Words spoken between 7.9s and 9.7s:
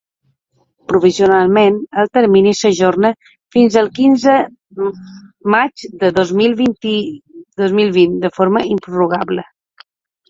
vint de forma improrrogable.